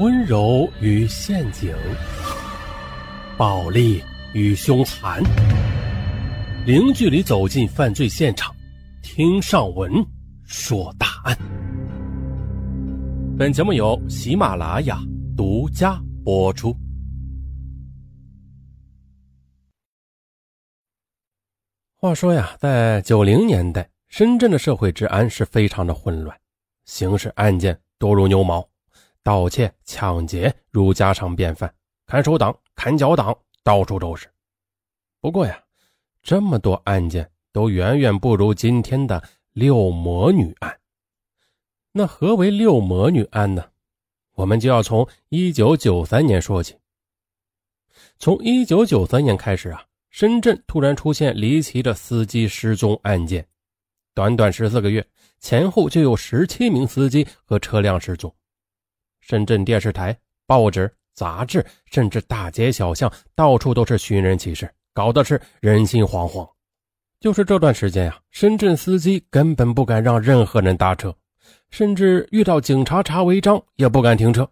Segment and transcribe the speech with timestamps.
[0.00, 1.72] 温柔与陷阱，
[3.36, 4.02] 暴力
[4.32, 5.22] 与凶残，
[6.66, 8.52] 零距离走进犯罪现场，
[9.04, 10.04] 听上文
[10.42, 11.38] 说大案。
[13.38, 14.98] 本节目由喜马拉雅
[15.36, 16.74] 独家播出。
[21.94, 26.36] 话说呀，在九零年代，深圳的社会治安是非常的混乱，
[26.84, 28.68] 刑事案件多如牛毛。
[29.24, 31.74] 盗窃、抢劫如家常便饭，
[32.06, 34.28] 砍手党、砍脚党到处都是。
[35.18, 35.58] 不过呀，
[36.22, 39.22] 这么多案件都远远不如今天的
[39.54, 40.78] 六魔女案。
[41.90, 43.64] 那何为六魔女案呢？
[44.34, 46.76] 我们就要从一九九三年说起。
[48.18, 53.46] 从一九九三年开始啊，深圳突然出现离奇的司机失踪案件，
[54.12, 55.06] 短短十四个月
[55.40, 58.34] 前后就有十七名司机和车辆失踪。
[59.26, 60.14] 深圳电视台、
[60.46, 66.46] 报纸、杂志，甚至大街小巷，到处都是寻人启事，搞的是人心惶惶。
[67.20, 71.16] 就是这段时间呀，深圳司机根本不敢让任何人搭车，
[71.70, 74.46] 甚至遇到警察查违章也不敢停车。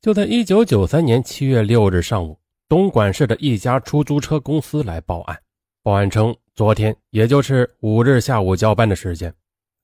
[0.00, 2.40] 就在一九九三年七月六日上午，
[2.70, 5.38] 东莞市的一家出租车公司来报案，
[5.82, 9.30] 报案称昨天，也就是五日下午交班的时间。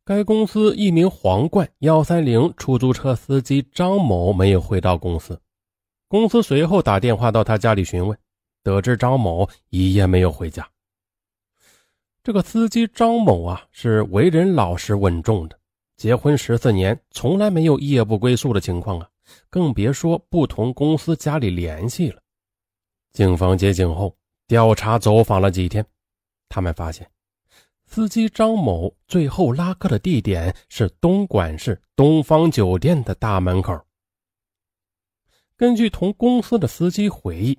[0.09, 5.39] 该公司一名皇冠幺三零出租车司机张某没有回到公司，
[6.09, 8.19] 公司随后打电话到他家里询问，
[8.63, 10.67] 得知张某一夜没有回家。
[12.23, 15.59] 这个司机张某啊，是为人老实稳重的，
[15.99, 19.11] 结婚十四年，从来没有夜不归宿的情况啊，
[19.51, 22.19] 更别说不同公司家里联系了。
[23.13, 25.85] 警方接警后调查走访了几天，
[26.49, 27.07] 他们发现。
[27.91, 33.81] 司机张某最后拉客的地点是东莞市东方酒店的大门口。
[35.57, 37.59] 根据同公司的司机回忆，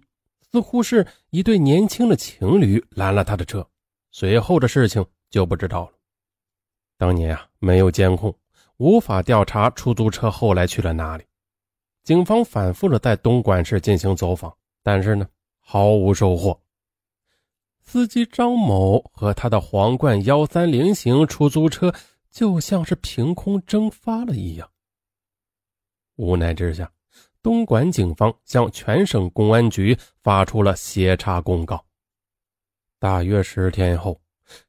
[0.51, 3.67] 似乎是一对年轻的情侣拦了他的车，
[4.11, 5.91] 随后的事情就不知道了。
[6.95, 8.33] 当年啊，没有监控，
[8.77, 11.23] 无法调查出租车后来去了哪里。
[12.03, 15.27] 警方反复的在东莞市进行走访，但是呢，
[15.59, 16.57] 毫无收获。
[17.91, 21.91] 司机张某和他的皇冠幺三零型出租车
[22.29, 24.69] 就像是凭空蒸发了一样。
[26.15, 26.91] 无奈之下，
[27.41, 31.83] 东莞警方向全省公安局发出了协查公告。
[32.99, 34.21] 大约十天后，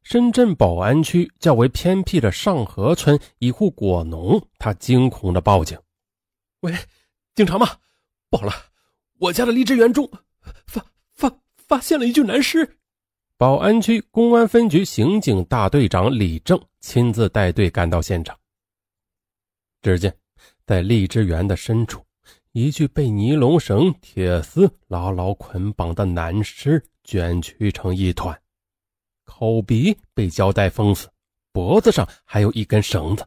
[0.03, 5.79] 深圳宝安区较为偏僻的上河村一户果农，他惊恐的报警
[6.61, 6.75] ：“喂，
[7.35, 7.69] 警察吗？
[8.31, 8.55] 不好了，
[9.19, 10.11] 我家的荔枝园中
[10.67, 10.83] 发
[11.13, 12.77] 发发现了一具男尸。”
[13.41, 18.39] 宝安区公安分局刑警大队长李正亲自带队赶到现场。
[19.81, 20.15] 只见
[20.67, 22.05] 在荔枝园的深处，
[22.53, 28.39] 一具被尼龙绳、铁丝牢牢捆绑的男尸卷曲成一团，
[29.25, 31.09] 口鼻被胶带封死，
[31.51, 33.27] 脖子上还有一根绳子。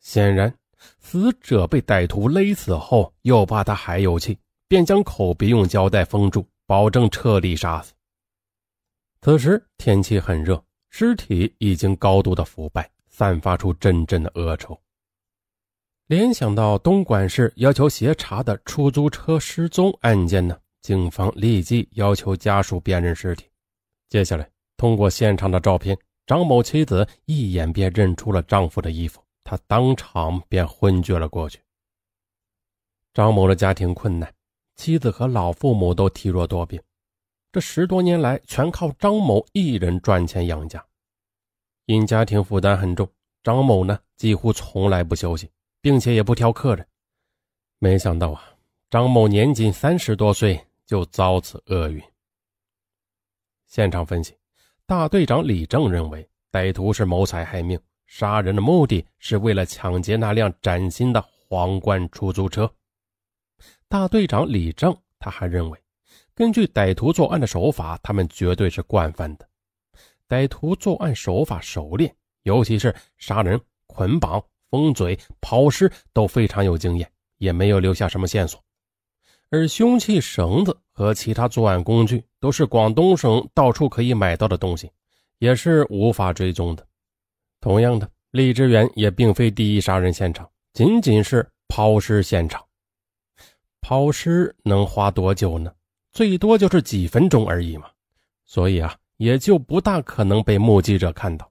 [0.00, 0.54] 显然，
[1.00, 4.36] 死者被歹徒勒死后，又怕他还有气，
[4.68, 7.94] 便将口鼻用胶带封住，保证彻底杀死。
[9.20, 14.80] 此时天气很热，尸体已经高度的腐败，散发出阵阵的恶臭。
[16.06, 23.44] 联想到东莞市要求协查的出租车失踪案件呢，警方立即要求家属辨认尸体。
[24.08, 31.60] 接下来，通过现场的照片，张某妻子一眼便认出了丈夫的衣服，她当场便昏厥了过去。
[33.12, 34.32] 张某的家庭困难，
[34.76, 36.80] 妻子和老父母都体弱多病。
[37.50, 40.84] 这十多年来，全靠张某一人赚钱养家。
[41.86, 43.10] 因家庭负担很重，
[43.42, 45.50] 张某呢几乎从来不休息，
[45.80, 46.86] 并且也不挑客人。
[47.78, 48.44] 没想到啊，
[48.90, 52.02] 张某年仅三十多岁就遭此厄运。
[53.66, 54.36] 现场分析，
[54.84, 62.70] 大队长李正认为，歹徒是谋财害命，杀人的目的是为了抢劫那辆崭新的皇冠出租车。
[63.88, 65.82] 大队长李正他还认为。
[66.38, 69.48] 根据歹徒作案的手法，他们绝对是惯犯的。
[70.28, 72.14] 歹徒作案手法熟练，
[72.44, 74.40] 尤其是杀人、捆绑、
[74.70, 78.62] 封嘴、抛尸都非常有经验，也没有留下什么线索。
[79.50, 84.88] 而凶器绳子和其他作案工具都是广东省到处可以买到的东西，
[85.40, 86.86] 也是无法追踪的。
[87.60, 92.64] 同样的，荔枝园也并非第一杀人现场，仅仅是抛尸现场。
[93.80, 95.72] 抛尸能花多久呢？
[96.12, 97.88] 最多就是几分钟而已嘛，
[98.46, 101.50] 所以啊，也就不大可能被目击者看到。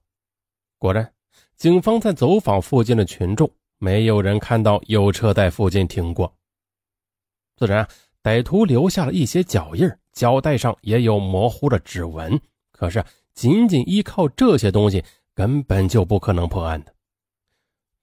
[0.78, 1.12] 果然，
[1.56, 6.32] 警方在走访附近的群众，没有人看到有车在附近停过，
[7.56, 7.88] 自然，
[8.22, 12.40] 歹徒留下了一些脚印，胶带上也有模糊的指纹。
[12.70, 15.02] 可是，仅仅依靠这些东西，
[15.34, 16.94] 根本就不可能破案的。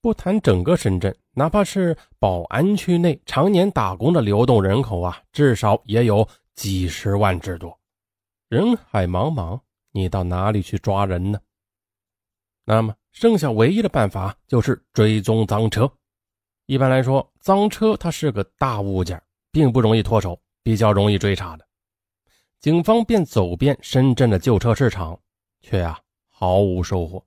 [0.01, 7.79] 不谈整个深圳，哪怕是宝安区内常年打工的流动人口啊，至少也有几十万之多。
[8.47, 9.59] 人海茫茫，
[9.91, 11.39] 你到哪里去抓人呢？
[12.63, 15.91] 那么，剩下唯一的办法就是追踪赃车。
[16.65, 19.21] 一般来说，赃车它是个大物件，
[19.51, 21.67] 并不容易脱手，比较容易追查的。
[22.59, 25.19] 警方便走遍深圳的旧车市场，
[25.61, 25.99] 却呀
[26.29, 27.23] 毫无收获。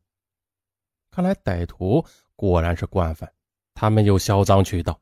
[1.11, 2.05] 看来歹徒。
[2.41, 3.29] 果然是惯犯，
[3.75, 5.01] 他们有销赃渠道，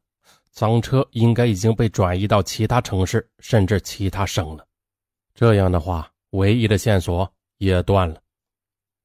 [0.57, 4.67] 赃车应该已经被转移到其他城市甚至其他省了。
[5.35, 8.19] 这样的话，唯一的线索也断了。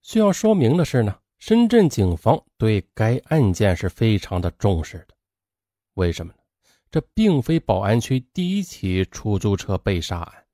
[0.01, 5.07] 需要说明的是呢，深圳警方对该案件是非常的重视的。
[5.95, 6.39] 为什么呢？
[6.89, 10.45] 这并非宝安区第一起出租车被杀案，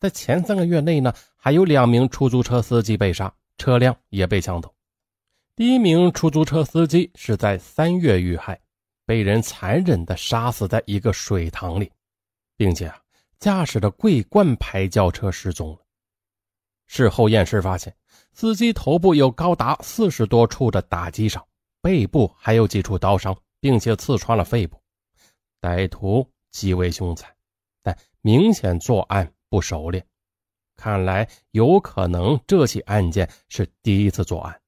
[0.00, 4.74] 在前三个月内呢，还有两名出租车司机被杀，车辆也被抢走。
[5.54, 8.60] 第一名出租车司机是在三月遇害，
[9.06, 11.90] 被人残忍地杀死在一个水塘里，
[12.56, 13.00] 并且啊，
[13.38, 15.78] 驾驶着桂冠牌轿车失踪了。
[16.86, 17.94] 事后验尸发现，
[18.32, 21.46] 司机头部有高达四十多处的打击伤，
[21.80, 24.80] 背部还有几处刀伤，并且刺穿了肺部。
[25.60, 27.34] 歹徒极为凶残，
[27.82, 30.06] 但明显作案不熟练，
[30.76, 34.60] 看来有可能这起案件是第一次作案。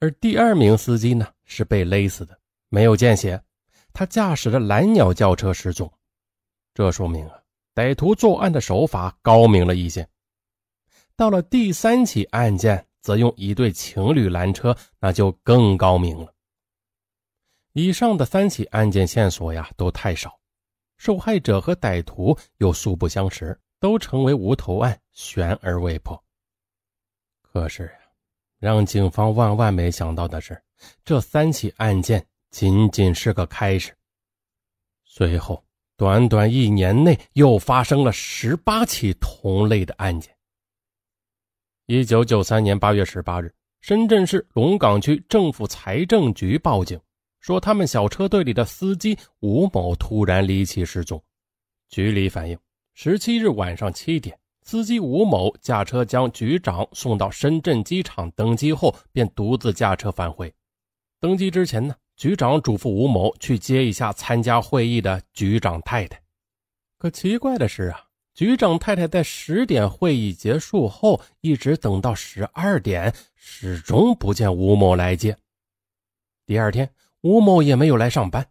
[0.00, 2.37] 而第二名司机呢是被勒死的，
[2.68, 3.42] 没有见血。
[3.92, 5.92] 他驾驶的蓝鸟轿车失踪，
[6.74, 7.42] 这说明啊，
[7.74, 10.08] 歹徒作案的手法高明了一些。
[11.16, 16.32] 到了第三起案件，则用一对情侣拦车，那就更高明了。
[17.72, 20.38] 以上的三起案件线索呀都太少，
[20.96, 26.22] 受害者和歹徒又素不相识，都成为无头案，悬而未破。
[27.42, 27.92] 可是。
[28.60, 30.60] 让警方万万没想到的是，
[31.04, 33.94] 这三起案件仅仅是个开始。
[35.04, 35.64] 随后，
[35.96, 40.34] 短短一年内又发生了十八起同类的案件。
[41.86, 47.00] 一九九三年八月十八日，深圳市龙岗区政府财政局报警，
[47.40, 51.22] 说他们小车队里的司机吴某突然离奇失踪。
[51.88, 52.58] 局里反映，
[52.94, 54.38] 十七日晚上七点。
[54.62, 60.54] 司机吴某驾车将局长送到深圳机场登机后，便独自驾车返回。
[61.18, 66.20] 登机之前呢，局长嘱咐吴某去接一下参加会议的局长太太。
[66.98, 75.38] 可奇怪的是啊，局长太太在十点会议结束后，一直等到十二点，始终不见吴某来接。
[76.44, 78.44] 第二天，吴某也没有来上班，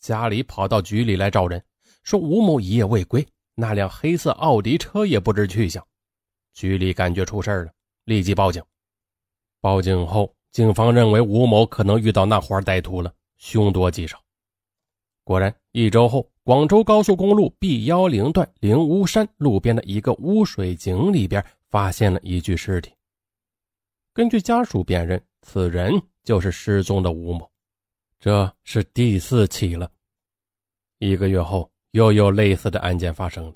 [0.00, 1.62] 家里跑到局里来找人，
[2.02, 3.24] 说吴某一夜未归。
[3.54, 5.86] 那辆黑色奥迪车也不知去向，
[6.52, 7.72] 局里感觉出事了，
[8.06, 8.60] 立即报警。
[9.60, 14.22] 报警后，警方认为吴某可能遇到那伙歹徒了，凶多吉少。
[15.24, 22.92] 果然，一周后，广州高速公路 B 幺零段灵乌山路边的一个污水井里边发现了一具尸体。
[24.12, 27.50] 根据家属辨认，此人就是失踪的吴某。
[28.20, 29.90] 这是第四起了。
[31.00, 31.68] 一个月后。
[31.94, 33.54] 又有类似的案件发生了，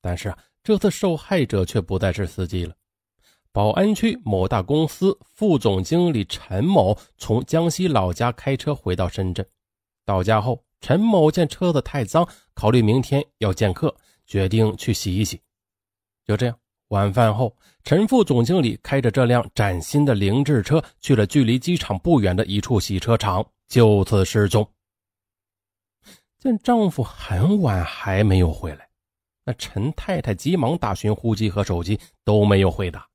[0.00, 2.74] 但是啊，这次受害者却不再是司机了。
[3.54, 9.46] 宝安区某大公司副总经理陈某从江西老家开车回到深圳，
[10.04, 13.94] 到家后，陈某见车子太脏，考虑明天要见客，
[14.26, 15.40] 决定去洗一洗。
[16.26, 16.58] 就这样，
[16.88, 24.68] 晚饭后，陈副总经理开着这辆崭新的凌志车去了距离机场不远的一处洗车场，就此失踪。
[26.40, 28.88] 见丈夫很晚还没有回来，
[29.44, 33.06] 那陈太太急忙打寻呼机和手机都没有回答。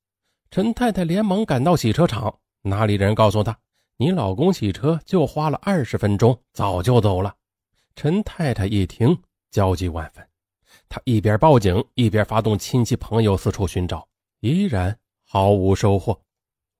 [0.50, 3.56] 陈太太连忙赶到洗车场，哪里人告诉她
[3.96, 7.32] ：“你老公洗车就花了二十分钟，早就走了。”
[7.94, 9.16] 陈太太一听，
[9.52, 10.26] 焦急万分，
[10.88, 14.08] 她一边报警，一边发动亲戚朋友四处寻找，
[14.40, 16.20] 依然毫无收获。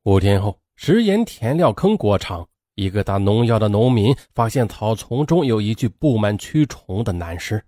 [0.02, 2.44] 五天后，食盐填料坑果场。
[2.74, 7.62] 一个打农药的农民发现草丛中有一具布满蛆虫的男尸，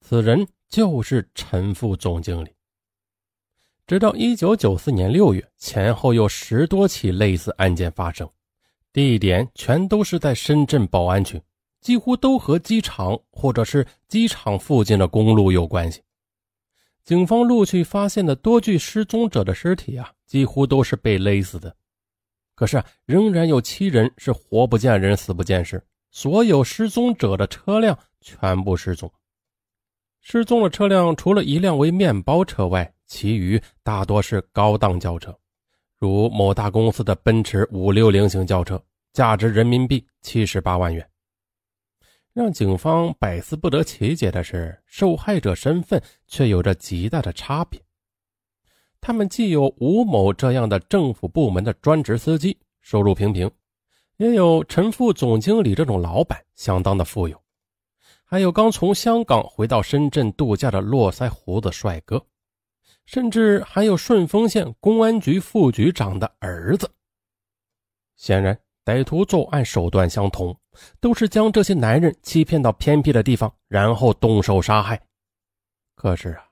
[0.00, 2.50] 此人就是陈副总经理。
[3.90, 8.30] 直到一九九四年六月，前后有十多起类似案件发生，
[8.92, 11.42] 地点全都是在深圳宝安区，
[11.80, 16.00] 几乎都和机场或者是机场附近的公路有关系。
[17.02, 21.74] 警方陆续发现的多具失踪者的尸体啊，几乎都是被勒死的。
[22.54, 25.82] 可是，仍然有七人是活不见人，死不见尸。
[26.12, 29.12] 所有失踪者的车辆全部失踪。
[30.20, 35.36] 失踪的车辆除了一辆为面包车外，其余大多是高档轿车，
[35.98, 38.80] 如某大公司的奔驰五六零型轿车，
[39.12, 41.04] 价值人民币七十八万元。
[42.32, 47.82] 让警方百思不得其解的是，受害者身份却有着极大的差别。
[49.00, 53.48] 他们既有吴某这样的政府部门的专职司机，收入平平；
[54.18, 57.36] 也有陈副总经理这种老板，相当的富有；
[58.24, 62.24] 还有刚从香港回到深圳度假的络腮胡子帅哥，
[63.10, 66.88] 甚至还有顺丰县公安局副局长的儿子。
[68.16, 68.56] 显然。
[68.82, 70.58] 歹徒作案手段相同，
[71.00, 75.00] 都是将这些男人欺骗到偏僻的地方，然后动手杀害。
[75.94, 76.44] 可是啊，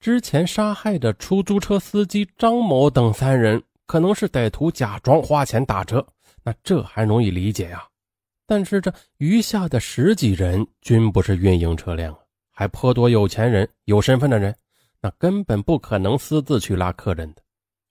[0.00, 6.04] 之前杀害的出租车司机张某等三人，可能是歹徒假装花钱打车，
[6.42, 7.86] 那这还容易理解呀。
[8.46, 12.14] 但是这余下的十几人均不是运营车辆，
[12.50, 14.54] 还颇多有钱人、有身份的人，
[15.00, 17.42] 那根本不可能私自去拉客人的。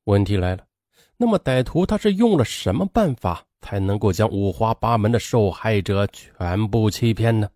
[0.05, 0.65] 问题来了，
[1.17, 3.45] 那么歹徒他是用了什么办法？
[3.61, 7.49] 才能够将五花八门的受害者全部欺骗呢？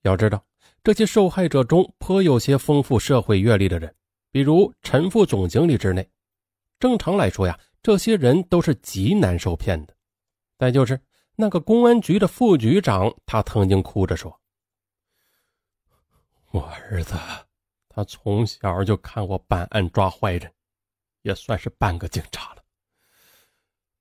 [0.00, 0.42] 要知道，
[0.82, 3.94] 这些受害者中颇有些丰富社会阅历的人，
[4.30, 6.08] 比如陈副总经理之内。
[6.80, 9.94] 正常来说呀，这些人都是极难受骗的。
[10.58, 10.98] 再就是
[11.36, 14.40] 那个公安局的副局长，他曾经哭着说
[16.50, 17.14] ：“我儿子，
[17.94, 20.52] 他从小就看我办案抓坏人，
[21.22, 22.62] 也算是半个警察了。”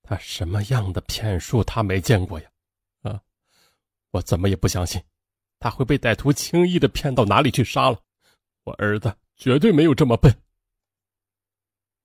[0.01, 2.49] 他什么样的骗术他没见过呀？
[3.03, 3.21] 啊，
[4.09, 5.01] 我怎么也不相信
[5.59, 7.99] 他会被歹徒轻易的骗到哪里去杀了。
[8.63, 10.33] 我儿子绝对没有这么笨。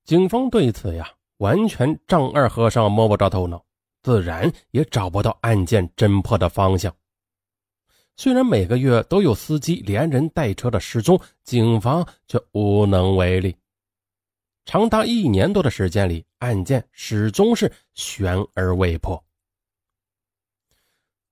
[0.05, 3.65] 警方对此呀，完全丈二和尚摸不着头脑，
[4.03, 6.95] 自然也找不到案件侦破的方向。
[8.21, 13.55] 虽然每个月都有司机连人带车的失踪，警方却无能为力。
[14.65, 19.23] 长达一年多的时间里，案件始终是悬而未破。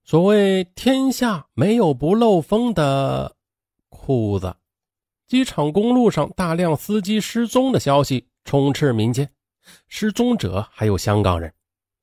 [0.05, 3.35] 所谓“天下没有不漏风的
[3.89, 4.55] 裤子”，
[5.27, 9.29] 机场公路上大量司机失踪的消息充斥民间，
[9.89, 11.53] 失踪者还有香港人，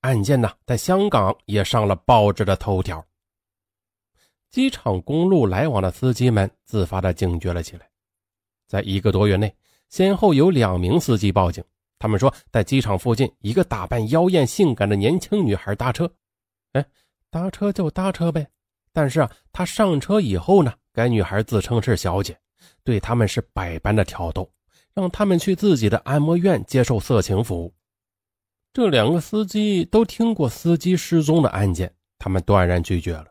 [0.02, 3.02] 案件呢在香港也上了报纸的头条。
[4.54, 7.90] 机场公路来往的司机们自发的警觉了起来，
[8.68, 9.52] 在一个多月内。
[9.90, 11.64] 先后有两名司机报警，
[11.98, 16.08] 他们说在机场附近一个打扮妖艳性感的年轻女孩搭车。
[16.74, 16.86] 哎，
[17.32, 18.48] 搭车就搭车呗。
[18.92, 22.38] 但是啊，他上车以后呢，该女孩自称是小姐，
[22.84, 24.48] 对他们是百般的挑逗，
[24.94, 27.74] 让他们去自己的按摩院接受色情服务。
[28.72, 33.26] 这两个司机都听过司机失踪的案件，他们断然拒绝了。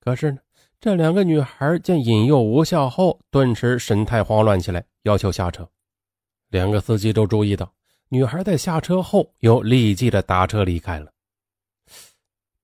[0.00, 0.38] 可是呢？
[0.80, 5.68] 这两个女孩见引诱无效后，顿时神态慌乱起来，要求下车。
[6.48, 7.70] 两个司机都注意到，
[8.08, 11.12] 女孩在下车后又立即的打车离开了。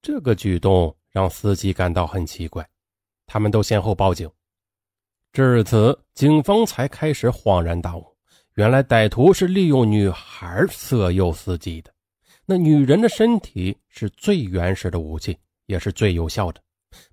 [0.00, 2.66] 这个举动让司机感到很奇怪，
[3.26, 4.26] 他们都先后报警。
[5.35, 8.16] 至此，警方才开始恍然大悟：
[8.54, 11.92] 原来歹徒是利用女孩色诱司机的。
[12.46, 16.62] 那女人的身体是最原始的武器，也是最有效的。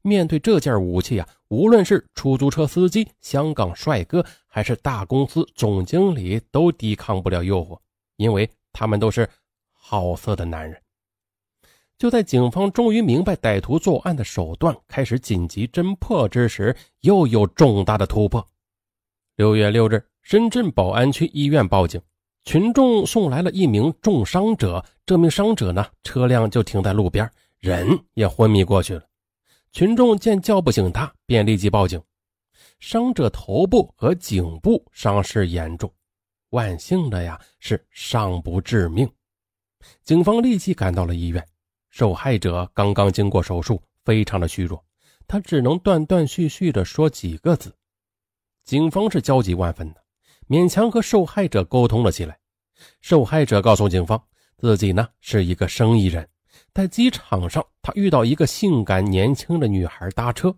[0.01, 7.77] 面对这件武器啊，无论是出租车司机、香港帅哥，还是大公司总经理，都抵抗不了诱惑，
[8.17, 9.29] 因为他们都是
[9.71, 10.79] 好色的男人。
[11.97, 18.45] 就在警方终于明白歹徒作案的手段，开始紧急侦破之时，又有重大的突破。
[19.35, 22.01] 六月六日，深圳宝安区医院报警，
[22.43, 24.83] 群众送来了一名重伤者。
[25.05, 29.03] 这名伤者呢，车辆就停在路边，人也昏迷过去了。
[29.73, 31.99] 群众见叫不醒他，便立即报警。
[32.79, 35.91] 伤者头部和颈部伤势严重，
[36.51, 39.11] 万幸的呀是尚不致命。
[40.03, 41.43] 警方立即赶到了医院。
[41.89, 44.83] 受害者刚刚经过手术，非常的虚弱，
[45.25, 47.75] 他只能断断续续的说几个字。
[48.63, 50.03] 警方是焦急万分的，
[50.47, 52.37] 勉强和受害者沟通了起来。
[53.01, 54.23] 受害者告诉警方，
[54.55, 56.29] 自己呢是一个生意人。
[56.73, 60.53] 在机场上，他遇到一个性感年轻的女孩搭车。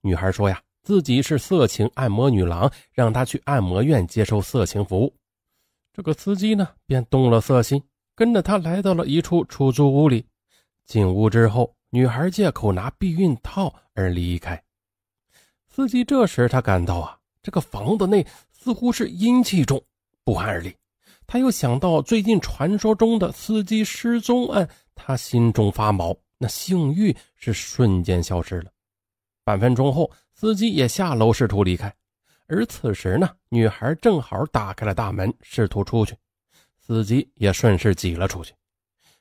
[0.00, 5.14] 女孩说：“呀，自己是色情按摩女郎，让他去按摩院接受色情服务。”
[5.94, 7.80] 这个司机呢，便动了色心，
[8.16, 10.26] 跟着他来到了一处出租屋里。
[10.84, 14.60] 进屋之后，女孩借口拿避孕套而离开。
[15.68, 19.80] 司机这时他感到啊，这个房子内似乎是阴气重，
[20.24, 20.74] 不寒而栗。
[21.24, 24.68] 他又想到最近传说中的司机失踪案。
[25.04, 28.70] 他心中发毛，那性欲是瞬间消失了。
[29.42, 31.92] 半分钟后，司机也下楼试图离开，
[32.46, 36.14] 而此时呢，女孩正好打开了大门，试图出去，
[36.78, 38.54] 司机也顺势挤了出去。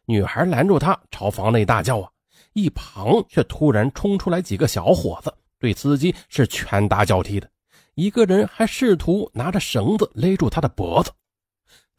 [0.05, 2.11] 女孩拦住他，朝房内大叫啊！
[2.53, 7.49] 一旁却突然冲出来几个小伙子，对司机是拳打脚踢的，
[7.95, 11.11] 一个人还试图拿着绳子勒住他的脖子。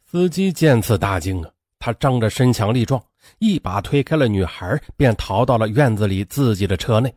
[0.05, 3.03] 司机见此大惊啊，他仗着身强力壮，
[3.39, 7.13] 一把推开了女孩，便逃到了院子里自己的车内。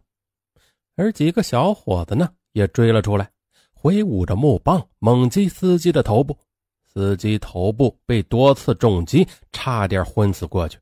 [0.97, 3.31] 而几个小伙子呢，也追了出来，
[3.73, 6.39] 挥舞着木棒猛击司机的头部。
[6.85, 10.79] 司机头部被多次重击，差点昏死过去。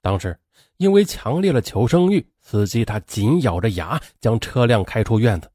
[0.00, 0.36] 当时
[0.78, 5.50] 因为强烈的求生欲，司机他紧咬着牙将车辆开出院子，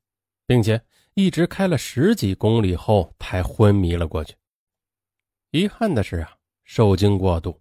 [0.45, 0.79] 并且
[1.15, 4.35] 一直开了十几公里后才昏迷了过去。
[5.49, 6.31] 遗憾的是啊，
[6.63, 7.59] 受惊过度，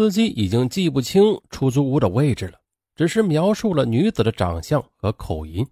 [0.00, 2.58] 司机已经记不清出租屋的位置了，
[2.96, 5.62] 只是描述了女子的长相和口音。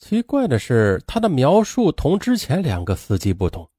[0.00, 3.70] 奇怪的是，他的描述同之前两个司机不同。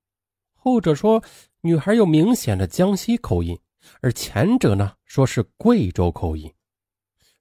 [0.55, 1.21] 后者说
[1.59, 3.59] 女孩有明显的江西口音，
[3.99, 6.49] 而前者呢说是贵州口音。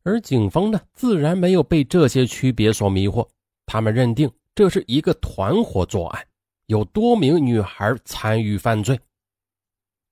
[0.02, 3.24] 而警方呢自然没有被这些区别所迷惑，
[3.64, 6.26] 他们认定这是一个团伙作案，
[6.66, 8.98] 有多名女孩参与犯罪。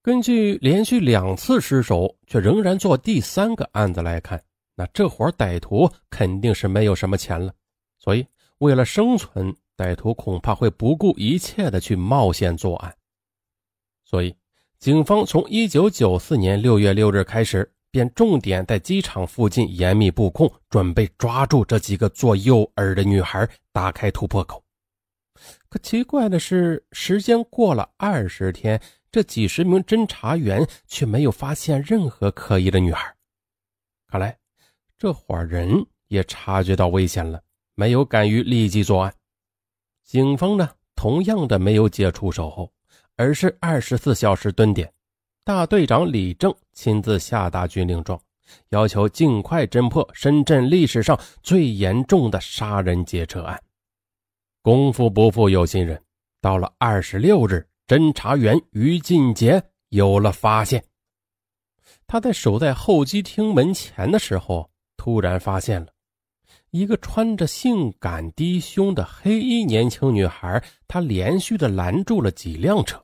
[0.05, 4.39] 根据连续两次失手却仍然做第三个案子来看，
[4.75, 7.51] 那这伙歹徒肯定是没有什么钱了，
[7.99, 8.27] 所以
[8.59, 12.95] 为了生存，歹徒恐怕会不顾一切的去冒险作案。
[14.05, 14.37] 所以，
[14.79, 24.63] 警方从一九九四年六月六日开始，便重点在机场附近严密布控，准备抓住这几个做诱饵的女孩，打开突破口。
[25.71, 28.79] 可奇怪的是，时间过了二十天，
[29.15, 33.15] 这几十名侦查员却没有发现任何可疑的女孩。
[34.09, 34.37] 看来，
[34.99, 37.41] 这伙人也察觉到危险了，
[37.77, 39.15] 没有敢于立即作案。
[40.03, 42.69] 警方呢，同样的没有解除守候。
[43.15, 44.93] 而是二十四小时蹲点，
[45.45, 48.21] 大队长李正亲自下达军令状，
[48.71, 53.63] 要求尽快侦破深圳历史上最严重的杀人劫车案。
[54.61, 56.03] 功夫不负有心人，
[56.41, 60.85] 到了二十六日，侦查员于进杰有了发现。
[62.07, 65.89] 他在守在候机厅门前的时候，突然发现了。
[66.71, 73.01] 一个穿着性感低胸的黑衣年轻女孩，她连续的拦住了几辆车。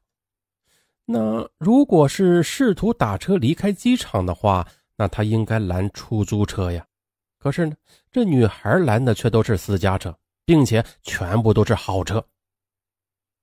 [1.04, 4.66] 那如果是试图打车离开机场的话，
[4.96, 6.84] 那她应该拦出租车呀。
[7.38, 7.76] 可是呢，
[8.10, 10.14] 这女孩拦的却都是私家车，
[10.44, 12.24] 并且全部都是好车。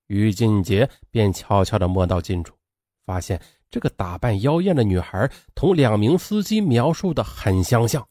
[0.08, 2.54] 于俊杰便悄悄地摸到近处，
[3.06, 8.06] 发现这个打扮妖艳的女孩同两名司机描述的很相像。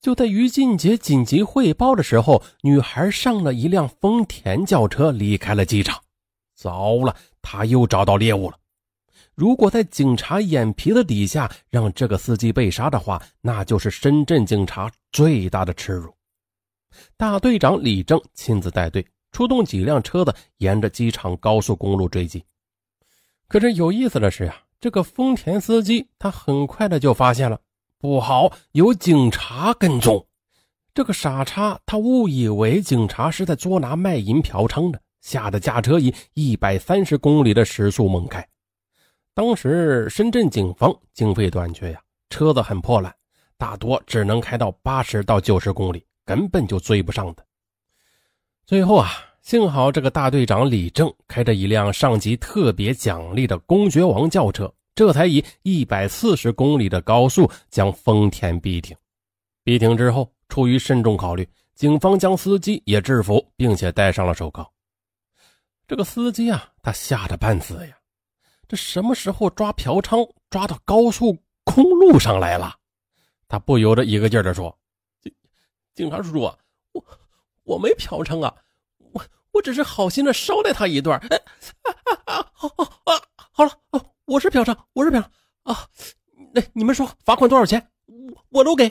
[0.00, 5.98] 就在于俊杰紧急汇报的时候，女孩上了一辆丰田轿车离开了机场。
[6.54, 8.58] 糟了，他又找到猎物了。
[9.34, 16.14] 如果在警察眼皮子底下让这个司机被杀的话，那就是深圳警察最大的耻辱。
[17.16, 19.04] 大队长李正亲自带队，
[19.34, 22.44] 出动几辆车子，沿着机场高速公路追击。
[23.48, 27.60] 可是有意思的是啊，这个丰田司机他很快的就发现了。
[27.98, 30.24] 不好，有警察跟踪！
[30.94, 38.46] 这个傻叉，他误以为警察是在捉拿卖淫嫖娼的，吓得驾车以一百三十公里的时速猛开。
[39.34, 43.12] 当时深圳警方经费短缺呀，车子很破烂，
[43.56, 47.44] 大多只能开到八十到九十公里，根本就追不上的。
[48.66, 49.10] 最后啊，
[49.42, 54.72] 幸好这个大队长李正开着一辆上级特别奖励的公爵王轿车。
[54.94, 58.96] 这才以一百四十公里的高速将丰田逼停。
[59.64, 64.66] 逼停之后，出于慎重考虑，警方将司机也制服，并且戴上了手铐。
[65.86, 67.98] 这个司机啊，他吓得半死呀！
[68.66, 72.74] 这什么时候抓嫖娼抓到高速公路上来了？
[73.46, 74.74] 他不由得一个劲儿的说
[75.20, 75.34] ：“警
[75.92, 76.40] 警察叔叔，
[76.92, 77.04] 我
[77.64, 78.54] 我没嫖娼啊，
[79.12, 79.22] 我
[79.52, 81.36] 我只是好心的捎带他一段。”哎
[81.82, 82.50] 啊啊！
[82.52, 83.72] 好好啊，好了。
[84.26, 85.24] 我是嫖娼，我是嫖娼
[85.64, 85.86] 啊！
[86.54, 87.90] 那你们说罚款多少钱？
[88.06, 88.90] 我我都给，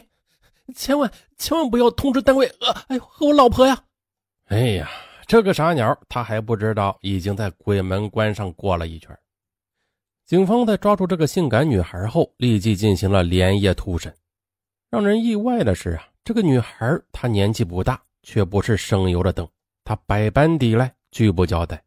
[0.76, 2.86] 千万千万不要通知单位啊！
[2.88, 3.84] 哎，和我老婆呀！
[4.46, 4.88] 哎呀，
[5.26, 9.18] 这个傻鸟，他还不知道已经在鬼门关上过了一圈。
[10.28, 14.16] 警方在抓住这个性感女孩后，立即进行了连夜突审。
[14.92, 19.48] 让人意外的是啊，这个女孩她年纪不大，却不是省油的灯，
[19.84, 21.84] 他百般抵赖，拒不交代。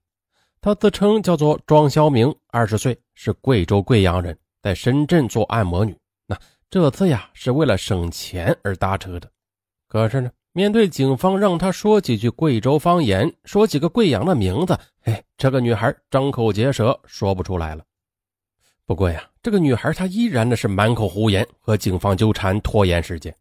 [0.60, 5.96] 他自称叫做庄肖明，二十岁，是贵州贵阳人，在深圳做按摩女。
[6.26, 6.36] 那
[6.68, 9.30] 这次呀，是为了省钱而搭车的。
[9.88, 17.84] 可是呢，面对警方让他说几句贵州方言，说几个贵阳的名字，哎，这个女孩张口结舌说不出来了。
[18.84, 23.32] 不过呀，这个女孩她依然的是满口胡言，和警方纠缠，拖延时间。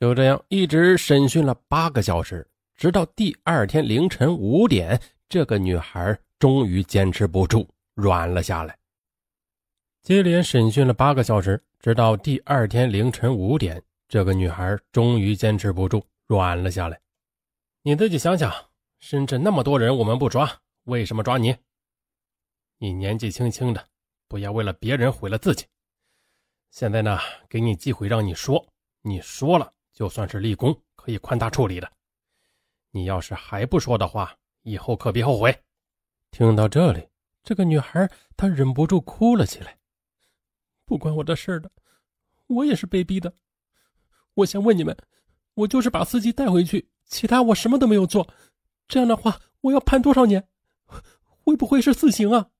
[0.00, 8.76] 就这样一直审讯了八个小时，直到第二天凌晨五点，这个女孩终于坚持不住，软了下来。
[10.02, 17.00] 接连审讯了八个小时，直到第二天凌晨五点，这个女孩终于坚持不住，软了下来。
[17.82, 18.52] 你自己想想，
[19.00, 21.56] 深圳那么多人，我们不抓，为什么抓你？
[22.78, 23.88] 你年纪轻轻的。
[24.26, 25.64] 不要为了别人毁了自己。
[26.70, 28.66] 现在呢，给你机会让你说，
[29.02, 31.90] 你说了就算是立功，可以宽大处理的。
[32.90, 35.56] 你要是还不说的话，以后可别后悔。
[36.30, 37.08] 听到这里，
[37.42, 39.78] 这个女孩她忍不住哭了起来。
[40.84, 41.70] 不关我的事的，
[42.48, 43.32] 我也是被逼的。
[44.34, 44.96] 我想问你们，
[45.54, 48.28] 我就是把司机带回去，其他我什么都没有做。
[48.88, 50.46] 这样的话，我要判多少年？
[51.44, 52.50] 会不会是死刑啊？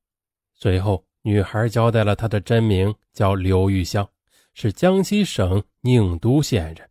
[0.55, 1.05] 最后。
[1.27, 4.07] 女孩交代了她的真名，叫刘玉香，
[4.53, 6.90] 是江西省宁都县人。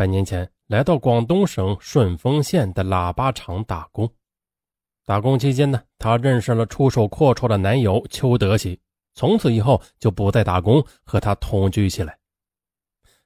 [0.00, 4.10] 半年前来到广东省顺丰县的喇叭厂打工。
[5.04, 8.80] 打工期间呢，她认识了出手阔绰的男友邱德喜，
[9.12, 12.18] 从此以后就不再打工，和他同居起来。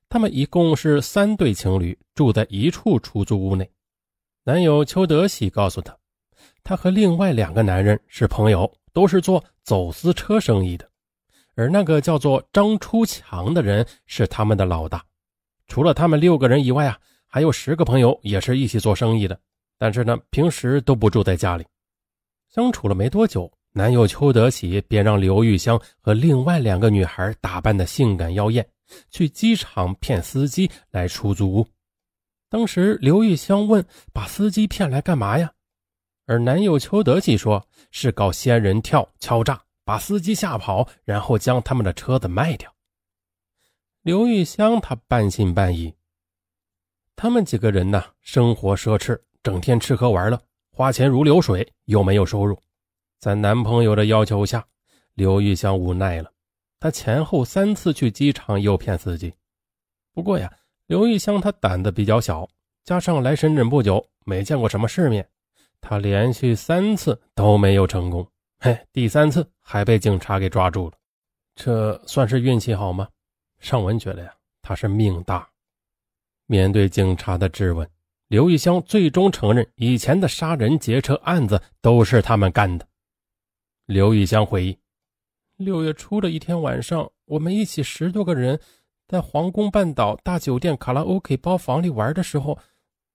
[0.08, 3.70] 他们一共是三对情侣，住在一处出租屋内。
[4.42, 5.96] 男友邱德喜告诉她，
[6.64, 8.68] 他和另外两个男人是朋友。
[8.92, 10.88] 都是做走私车生意的，
[11.54, 15.04] 而那个叫做张出强的人是他们的老大。
[15.66, 19.38] 除了他们六个人以外啊，还有十个朋友也是一起做生意的，
[19.78, 21.64] 但是呢，平时都不住在家里。
[22.50, 28.64] 相处了没多久，男友邱德喜便让刘玉香和另外两个女孩打扮的性感妖艳，
[29.10, 31.66] 去机场骗司机来出租屋。
[32.48, 35.52] 当时刘玉香问：“把司机骗来干嘛呀？”
[36.26, 42.72] 而男友邱德喜说：“是搞仙人跳、敲诈，把司机吓跑，然后将他们的车子卖掉。”
[44.04, 45.94] 刘玉香她半信半疑。
[47.16, 50.38] 他们几个人呢，生活奢侈，整天吃喝玩乐，
[50.70, 52.60] 花钱如流水，又没有收入。
[53.18, 54.62] 在男朋友的要求下，
[55.14, 56.30] 刘玉香无奈了。
[56.78, 59.32] 她前后三次去机场诱骗司机。
[60.12, 60.52] 不过呀，
[60.86, 62.46] 刘玉香她胆子比较小，
[62.84, 65.26] 加上来深圳不久，没见过什么世面。
[65.80, 70.92] 她连续三次都没有成功，嘿，第三次还被警察给抓住了，
[71.54, 73.08] 这算是运气好吗？
[73.64, 75.48] 尚文觉得呀，他是命大。
[76.44, 77.88] 面对警察的质问，
[78.28, 82.86] 刘玉香最终承认以前的杀人劫车案子都是他们干的。
[83.86, 84.78] 刘玉香回忆，
[85.56, 88.60] 六月初的一天晚上，我们一起十多个人
[89.08, 92.58] 在皇宫半岛大酒店卡拉 OK 包房里玩的时候。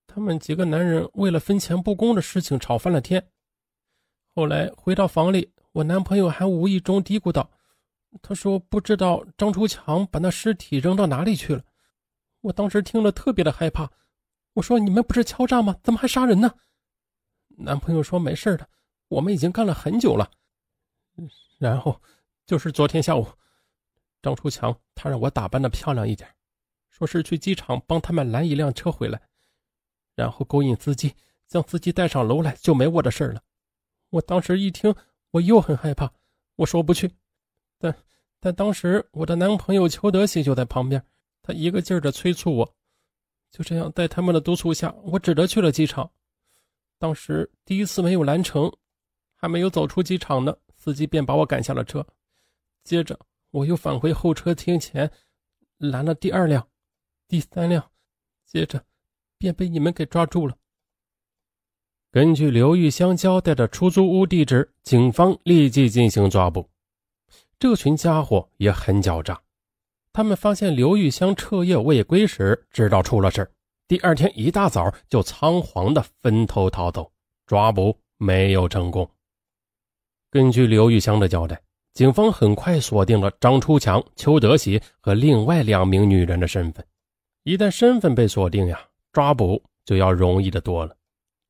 [0.08, 3.24] 他们几个男人为了分钱不公的事情吵翻了天。
[4.34, 7.52] 后来回到房里，我男朋友还无意中嘀咕道
[8.22, 11.64] ：“他说不知道张出强把那尸体扔到哪里去了。”
[12.42, 13.92] 我当时听了特别的害怕。
[14.54, 15.76] 我说：“你们不是敲诈吗？
[15.84, 16.54] 怎么还杀人呢？”
[17.58, 18.68] 男朋友说：“没事的，
[19.10, 20.30] 我们已经干了很久了。”
[21.60, 22.02] 然后
[22.46, 23.28] 就是昨天下午，
[24.22, 26.34] 张出强他让我打扮的漂亮一点，
[26.90, 29.22] 说是去机场帮他们拦一辆车回来。
[30.16, 31.14] 然后勾引司机，
[31.48, 33.44] 将司机带上楼来，就没我的事了。
[34.10, 34.96] 我当时一听，
[35.32, 36.12] 我又很害怕，
[36.56, 37.12] 我说不去。
[37.80, 37.96] 但
[38.40, 41.04] 但当时我的男朋友邱德喜就在旁边，
[41.42, 42.76] 他一个劲儿的催促我。
[43.50, 46.08] 就这样，在他们的督促下，我只得去了机场。
[47.00, 48.72] 当时第一次没有拦成，
[49.36, 52.06] 还没有走出机场呢，司机便把我赶下了车。
[52.84, 55.12] 接着我又返回候车厅前，
[55.78, 56.68] 拦了第二辆、
[57.28, 57.90] 第三辆，
[58.46, 58.84] 接着。
[59.42, 60.54] 便被你们给抓住了。
[62.12, 66.70] 根据刘玉香交代的出租屋地址，警方立即进行抓捕。
[67.60, 69.38] 这群家伙也很狡诈，
[70.14, 73.52] 他们发现刘玉香彻夜未归时，知道出了事
[73.86, 77.12] 第二天一大早就仓皇的分头逃走，
[77.46, 79.10] 抓捕没有成功。
[80.32, 81.62] 根据刘玉香的交代，
[81.94, 86.86] 警方很快锁定了张出强、邱德喜和另外两名女人的身份。
[87.44, 88.80] 一旦身份被锁定呀。
[89.12, 90.96] 抓捕就要容易的多了。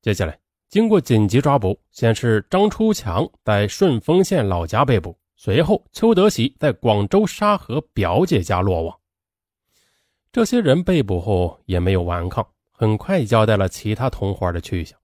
[0.01, 8.99] 接下来，经过紧急抓捕，先是张出强在顺丰县老家被捕，随后邱德喜在广州沙河表姐家落网。
[10.33, 14.99] 这些人被捕后也没有顽抗，很快交代了其他同伙的去向。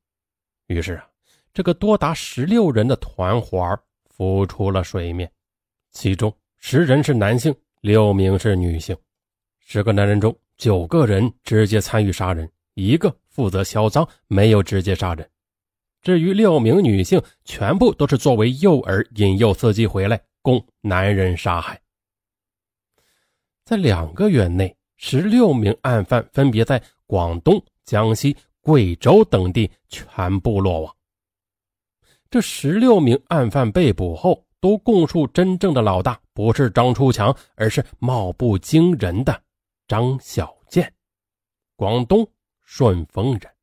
[0.67, 1.07] 于是啊，
[1.53, 5.31] 这个多达十六人的团伙浮出了水面，
[5.91, 8.93] 其中十人是男性，六名是女性。
[9.59, 10.37] 十个男人中。
[10.57, 15.29] 九个人直接参与杀人，一个负责销赃，没有直接杀人。
[16.05, 21.81] 至于六名女性，全部都是作为诱饵引诱司机回来，供男人杀害。
[23.63, 30.95] 在两个月内，十六名案犯分别在广东、江西、贵州等地全部落网。
[32.29, 39.41] 这十六名案犯被捕后，都供述真正的老大不是张出强，而是貌不惊人的
[39.87, 40.93] 张小建，
[41.75, 42.29] 广东
[42.63, 43.54] 顺丰人。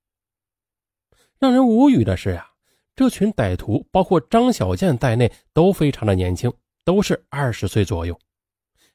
[1.42, 2.48] 让人无语的是呀，
[2.94, 6.52] 这群歹徒包括张小建在内都非常的年轻，
[6.84, 8.16] 都是二十岁左右。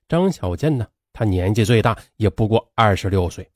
[0.08, 0.88] 张小建呢？
[1.12, 3.52] 他年纪最大，也不过二十六岁，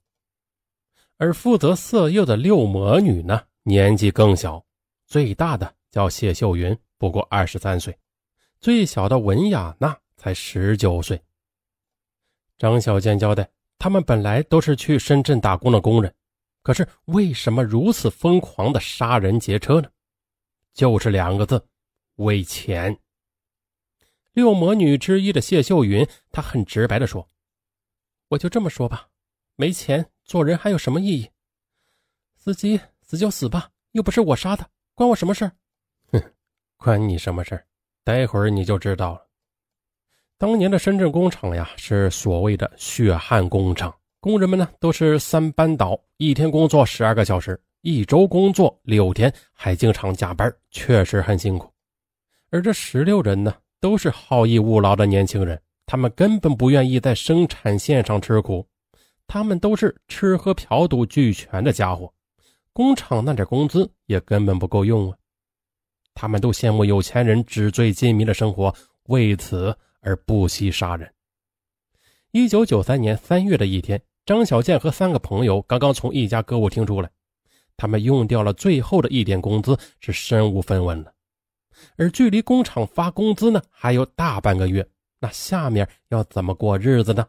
[1.16, 4.62] 而负责色诱的六魔女呢，年纪更小，
[5.08, 7.98] 最大的叫谢秀云，不过二十三岁，
[8.60, 11.18] 最小的文雅娜才十九岁。
[12.58, 13.50] 张小建交代，
[13.80, 16.14] 他们本来都是去深圳打工的工人，
[16.62, 19.90] 可是为什么如此疯狂的杀人劫车呢？
[20.74, 21.66] 就是两个字：
[22.16, 22.98] 为钱。
[24.34, 27.28] 六魔女之一的谢秀云，她很直白的说。
[28.30, 29.10] 我就这么说吧，
[29.56, 31.30] 没钱做人还有什么意义？
[32.38, 35.52] 司机死就死吧，又不是我杀的，关我什么事
[36.14, 36.34] 哼，
[36.78, 37.62] 关你什么事
[38.04, 39.28] 待会儿你就知道了。
[40.38, 51.68] 当年的深圳工厂呀，是所谓的血汗工厂，工人们呢都是三班倒，一天工作十二个小时，一周工作六天，还经常加班，确实很辛苦。
[52.52, 55.60] 而这十六人呢，都是好逸恶劳的年轻人。
[55.88, 58.64] 他们根本不愿意在生产线上吃苦，
[59.26, 62.14] 他们都是吃喝嫖赌俱全的家伙，
[62.74, 65.18] 工厂那点工资也根本不够用啊！
[66.14, 68.72] 他们都羡慕有钱人纸醉金迷的生活，
[69.08, 71.12] 为此而不惜杀人。
[72.32, 77.10] 一九九三年三月的一天，张小健和三个朋友刚刚从一家歌舞厅出来，
[77.76, 81.14] 他们用掉了最后的一点工资，是身无分文了。
[81.98, 84.88] 而距离工厂发工资呢，还有大半个月。
[85.20, 87.28] 那下面要怎么过日子呢？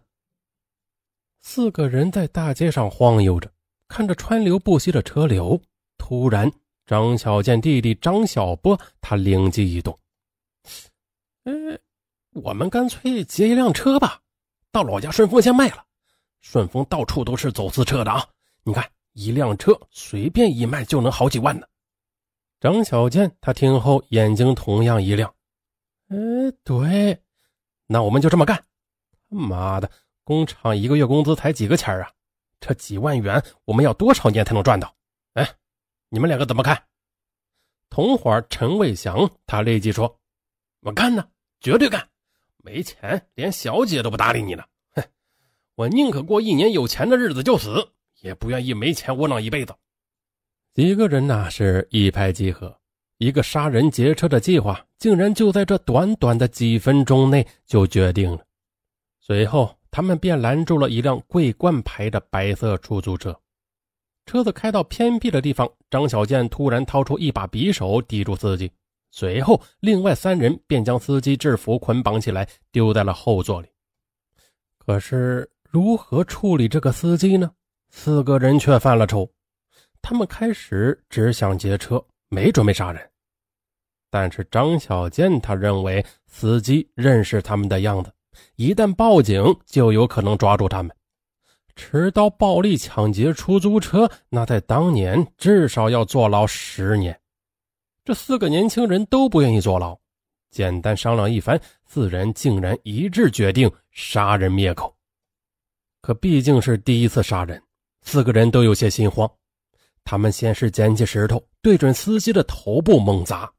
[1.40, 3.50] 四个人在大街上晃悠着，
[3.88, 5.60] 看着川流不息的车流。
[5.96, 6.50] 突然，
[6.86, 9.98] 张小健弟弟张小波他灵机一动
[11.44, 11.52] ：“哎，
[12.32, 14.20] 我们干脆劫一辆车吧，
[14.70, 15.84] 到老家顺丰先卖了。
[16.42, 18.28] 顺丰到处都是走私车的啊！
[18.64, 21.66] 你看，一辆车随便一卖就能好几万呢。”
[22.60, 25.34] 张小建他听后眼睛同样一亮
[26.10, 26.16] ：“哎，
[26.62, 27.22] 对。”
[27.88, 28.62] 那我们就这么干！
[29.30, 29.90] 他妈的，
[30.24, 32.10] 工厂一个月工资才几个钱啊？
[32.60, 34.94] 这几万元我们要多少年才能赚到？
[35.34, 35.48] 哎，
[36.08, 36.84] 你们两个怎么看？
[37.90, 40.20] 同伙陈卫祥他立即说
[40.80, 41.28] ：“我干呢，
[41.60, 42.08] 绝对干！
[42.58, 44.64] 没钱连小姐都不搭理你呢。
[45.74, 47.88] 我宁可过一年有钱的日子就死，
[48.20, 49.74] 也不愿意没钱窝囊一辈子。”
[50.74, 52.78] 几个人呐是一拍即合。
[53.18, 58.44] 一个杀人劫车的计划，竟然就在这短短的几分钟内就决定了。
[59.20, 63.38] 随后，他们便拦住了一辆桂冠牌的白色出租车。
[64.26, 68.72] 车子开到偏僻的地方，张小建突然掏出一把匕首抵住司机，
[69.12, 73.68] 随后，另外三人便将司机制服捆绑起来，丢在了后座里。
[74.78, 77.50] 可是，如何处理这个司机呢？
[77.88, 79.26] 四个人却犯了愁。
[80.02, 83.10] 他们开始只想劫车，没准备杀人。
[84.10, 88.12] 但是张小建他认为司机认识他们的样子，
[88.56, 90.94] 一旦报警就有可能抓住他们。
[91.74, 97.18] 持刀暴力抢劫出租车，那在当年至少要坐牢十年。
[98.04, 99.98] 这四个年轻人都不愿意坐牢，
[100.50, 104.94] 简单商量一番，四人竟然一致决定杀人灭口。
[106.02, 107.62] 可毕竟是第一次杀人，
[108.02, 109.30] 四个人都有些心慌。
[110.04, 113.50] 他们先是捡起石头，对准司机的头部猛砸。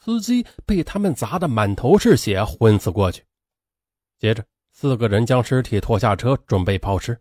[0.00, 3.22] 司机被他们砸得满头是血，昏死过去。
[4.18, 4.42] 接着，
[4.72, 7.18] 四个人将尸体拖下车，准备抛尸。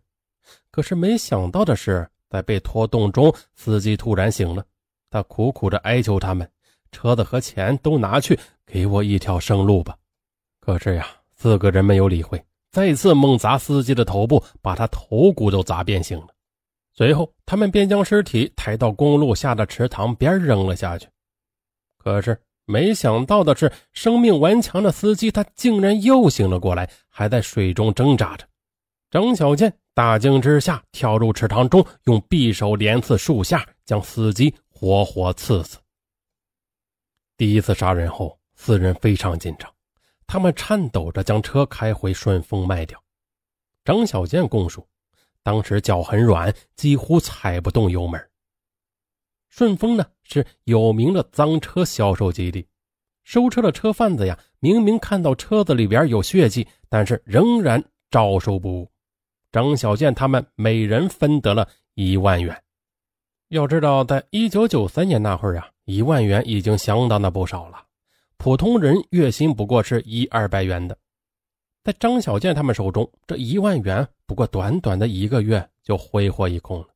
[0.72, 4.66] 可是没想到的是，在被拖动中，司机突然醒了。
[5.10, 6.50] 他苦苦的哀求他们
[6.92, 9.98] ：“车子和钱都拿去，给我一条生路吧。”
[10.62, 12.42] 可是呀，四个人没有理会，
[12.74, 16.28] 再次猛砸司机的头部，把他头骨都砸变形了。
[16.94, 21.08] 随后，他们便将尸体抬到公路下的池塘边扔了下去。
[21.98, 22.38] 可是。
[22.66, 28.48] 没想到的是，生命顽强的司机他竟然又醒了过来，还在水中挣扎着。
[29.12, 35.78] 张小健大惊之下跳入池塘中，用匕首连刺数下，将司机活活刺死。
[37.36, 39.70] 第一次杀人后，四人非常紧张，
[40.28, 43.02] 他们颤抖着将车开回顺丰卖掉。
[43.86, 44.88] 张小建供述，
[45.42, 48.30] 当时脚很软，几乎踩不动油门，
[49.50, 52.66] 顺丰呢是有名的赃车销售基地，
[53.24, 58.92] 收车的车贩子呀，明明看到车子里边有血迹，但是仍然照收不误。
[59.52, 62.64] 张小健他们每人分得了一万元。
[63.50, 67.86] 要知道，在一九九三年那会儿啊，一万元已经相当的不少了。
[68.38, 70.98] 普通人月薪不过是一二百元的，
[71.84, 76.88] 在张小健他们手中，这一万元不过短短的一个月就挥霍一空了。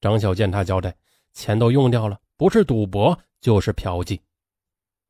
[0.00, 0.94] 张小健他交代，
[1.32, 4.18] 钱都用掉了，不是赌博就是嫖妓。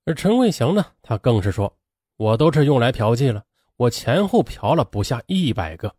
[0.05, 1.75] 而陈卫祥呢，他更是说，
[2.17, 3.45] 我都是用来嫖妓了，
[3.77, 5.95] 我前后嫖了不下一百个，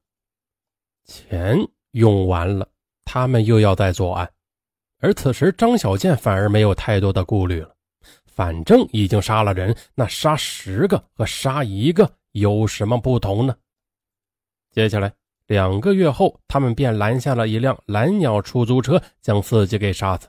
[1.05, 1.57] 钱
[1.91, 2.69] 用完了。
[3.03, 4.29] 他们又要再作案，
[4.97, 7.74] 而此时张小健反而没有太多的顾虑了。
[8.35, 13.55] 反正已经杀了人，那杀十个和杀一个有什么不同呢？
[14.71, 15.11] 接下来
[15.47, 20.27] 两个月后，他们便拦下了一辆蓝鸟出租车，将司机给杀死。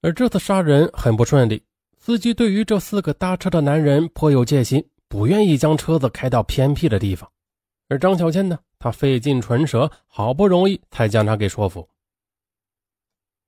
[0.00, 1.62] 而这次杀人很不顺利，
[1.98, 7.30] 司机对于这四个搭车的男人颇有戒心，不愿意将车子开到偏僻的地方。
[7.90, 8.58] 而张小倩呢？
[8.78, 11.86] 他费尽唇舌，好不容易才将他给说服。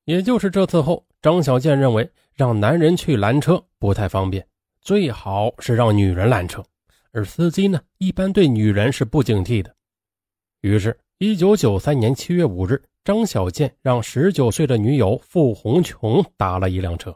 [0.05, 4.47] 也就是这次后，张小倩认为让男人去拦车不太方便，
[4.81, 6.65] 最好是让女人拦车。
[7.13, 9.75] 而司机呢，一般对女人是不警惕的。
[10.63, 17.15] 于是，一九九三年七月五日，张小健让十九岁的女友付红琼打了一辆车。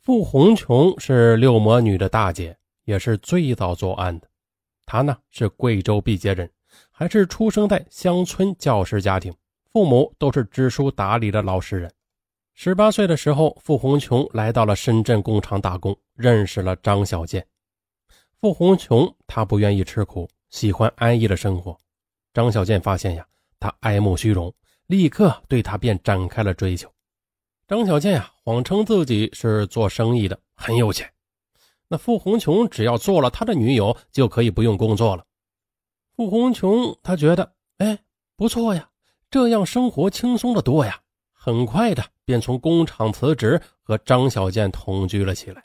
[0.00, 4.28] 付红琼是六魔女的大姐，也是最早作案的。
[4.84, 6.50] 她呢是贵州毕节人。
[6.90, 9.30] 还是出生在乡村教师家庭，
[9.70, 11.92] 父母都是知书达理的老实人。
[12.54, 17.44] 十八岁的时候，傅红琼来到了深圳工厂打工，认识了张小健。
[18.40, 21.76] 傅红琼她不愿意吃苦，喜欢安逸的生活。
[22.34, 23.26] 张小健发现呀，
[23.58, 24.52] 她爱慕虚荣，
[24.86, 26.88] 立刻对她便展开了追求。
[27.66, 31.10] 张小健呀，谎称自己是做生意的，很有钱。
[31.88, 35.24] 那傅红琼只要做了他的女友，就可以不用工作了。
[36.16, 37.98] 傅红琼，他觉得，哎，
[38.36, 38.88] 不错呀，
[39.30, 41.01] 这样生活轻松的多呀。
[41.44, 45.60] 很快的，便从工厂辞职，和张小健同居了起来。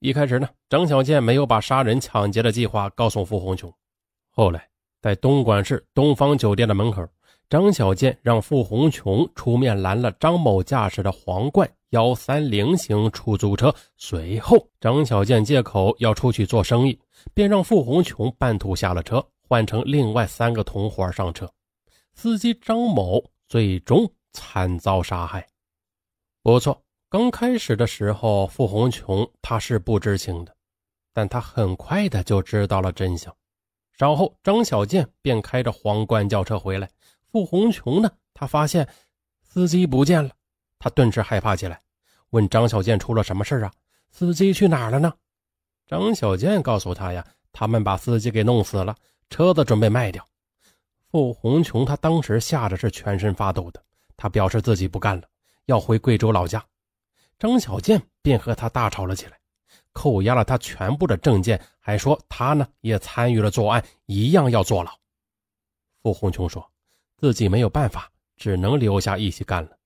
[0.00, 3.72] 一开始呢，张小健没有把杀人抢劫的计划告诉傅红琼。
[4.30, 4.68] 后来，
[5.00, 7.06] 在东莞市东方酒店的门口，
[7.48, 13.72] 张小健让傅红琼出面拦了张某驾驶的皇冠幺三零型出租车。
[13.96, 16.98] 随后，张小健借口要出去做生意，
[17.32, 19.24] 便让傅红琼半途下了车。
[19.46, 21.48] 换成另外三个同伙上车，
[22.14, 25.48] 司机张某最终惨遭杀害。
[26.42, 30.54] 不错，刚开始的时候，傅红琼他是不知情的，
[31.14, 33.34] 但他很快的就知道了真相。
[33.96, 36.90] 稍后，张小健便开着皇冠轿车回来，
[37.32, 38.86] 傅红琼呢，他发现
[39.42, 40.30] 司机不见了，
[40.78, 41.80] 他顿时害怕起来，
[42.30, 43.72] 问张小健出了什么事啊？
[44.10, 45.10] 司机去哪儿了呢？
[45.86, 48.94] 张小健告诉他呀，他们把司机给弄死了。
[49.30, 50.28] 车子准备卖掉，
[51.10, 53.82] 傅红琼他当时吓得是全身发抖的，
[54.16, 55.28] 他表示自己不干了，
[55.66, 56.64] 要回贵州老家。
[57.38, 59.38] 张小健便和他大吵了起来，
[59.92, 64.90] 扣押了他全部的证件，还说他呢也参与了作案，一样要坐牢。
[66.02, 66.64] 傅红琼说
[67.16, 69.76] 自己没有办法，只能留下一起干了。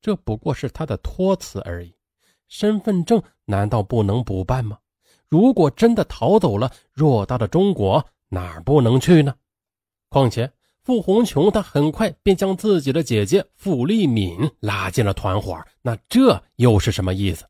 [0.00, 1.94] 这不过是他的托词而已，
[2.48, 4.78] 身份证难道不能补办吗？
[5.26, 8.04] 如果真的逃走了，偌大的中国。
[8.30, 9.34] 哪儿不能去呢？
[10.10, 10.52] 况且
[10.88, 17.44] 傅红琼她很快便将自己的姐姐傅丽敏拉进了团伙，那这又是什么意思？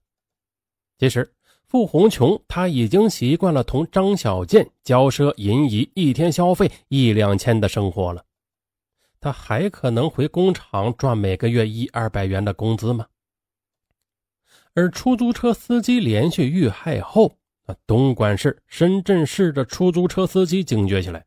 [0.99, 1.33] 其实
[1.69, 8.25] 傅红琼她已经习惯了同张小健骄奢淫逸、一天消费一两千的生活了，
[9.21, 13.07] 他还可能回工厂赚每个月一二百元的工资吗？
[14.75, 17.37] 而出租车司机连续遇害后。
[17.87, 21.27] 东莞市、深圳市的出租车司机警觉起来，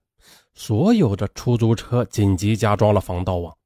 [0.53, 3.57] 所有的出租车紧急加装了防盗网，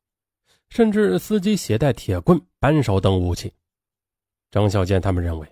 [0.70, 3.54] 甚至司机携带铁棍、扳手等武器。
[4.52, 5.48] 张小健他们认为，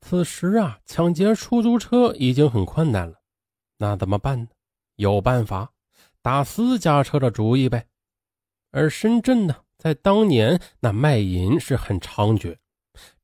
[0.00, 3.14] 此时啊，抢劫出租车已经很困难了，
[3.78, 4.48] 那怎么办呢？
[4.96, 5.70] 有办法，
[6.22, 7.86] 打私家车的主意呗。
[8.70, 12.56] 而深圳呢，在当年那卖淫是很猖獗，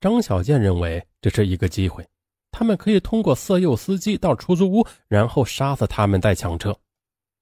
[0.01, 2.07] 张小健认为这是一个机会。
[2.51, 6.77] 他们可以通过色诱司机到出租屋，然后杀死他们再抢车。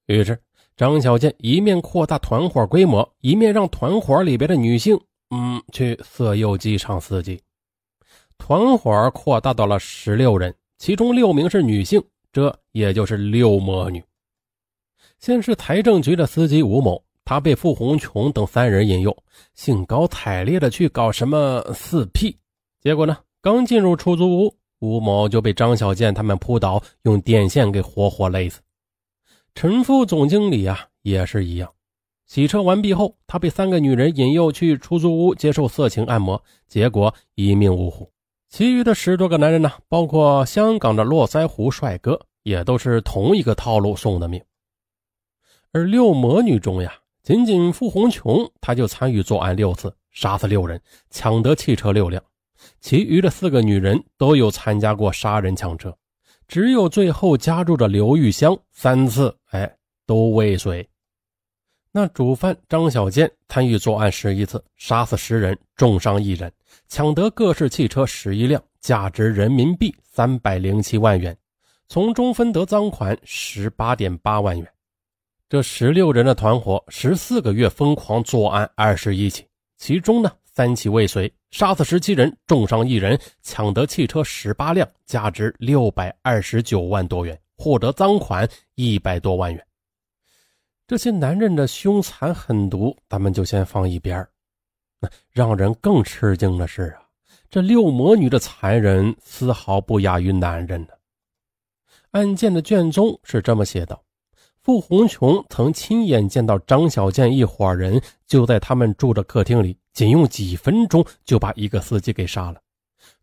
[0.07, 0.37] 于是，
[0.75, 4.99] 张小健一面扩大团伙规模，一面让团伙里边的女性，
[5.29, 7.41] 嗯，去色诱机场司机。
[8.37, 14.03] 团伙扩大到了十六人，其中六名是女性，这也就是六魔女。
[15.19, 17.01] 先是财政局的司机吴某。
[17.23, 19.15] 他被傅红琼等三人引诱，
[19.53, 22.35] 兴高采烈的去搞什么四 P，
[22.81, 28.59] 结果呢，刚进入出租屋，吴某就被张小健他们扑倒，用电线给活活勒死。
[29.53, 31.71] 陈副总经理啊，也是一样。
[32.25, 38.09] 洗车完毕后，他被三个女人引诱去出租屋接受色情按摩，结果一命呜呼。
[38.49, 44.41] 其余的十多个男人呢，包括香港的络腮胡帅哥，也都是同一个套路送的命。
[45.73, 52.23] 而六魔女中呀，仅仅傅红琼，她就参与作案六次，杀死六人，抢得汽车六辆。
[52.79, 55.95] 其余的四个女人都有参加过杀人抢车。
[56.51, 59.73] 只有最后加入的刘玉香三次，哎，
[60.05, 60.85] 都未遂。
[61.93, 66.51] 那主犯张小健参与作案十一次，杀死十人，重伤一人，
[66.89, 71.33] 抢得各式汽车十一辆，价值人民币三百零七万元，
[71.87, 74.67] 从中分得赃款十八点八万元。
[75.47, 79.47] 这十六人的团伙，十四个月疯狂作案二十一起，
[79.77, 80.29] 其中呢。
[80.61, 89.67] 三起未遂，杀死十七人，重伤一人，抢得汽车十八辆，价值六百二十九万多元，获得赃款一百多万元。
[90.85, 94.23] 这些男人的凶残狠毒，咱们就先放一边
[95.31, 97.01] 让人更吃惊的是啊，
[97.49, 100.89] 这六魔女的残忍丝毫不亚于男人呢。
[102.11, 103.99] 案件的卷宗是这么写的。
[104.71, 112.61] 傅红琼曾亲眼见到张小健一伙人就在他们住的客厅里，仅用几分钟就把一个司机给杀了。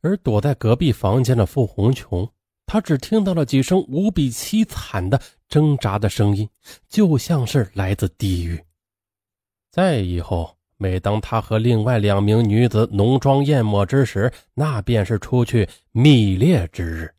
[0.02, 2.28] 而躲在隔壁房间的傅红琼，
[2.66, 5.18] 他只听到了几声无比凄惨的
[5.48, 6.46] 挣扎的声音，
[6.86, 8.62] 就像是来自地狱。
[9.70, 17.10] 再以后，每当他和另外两名女子浓妆艳抹之时，那便是出去密猎之日。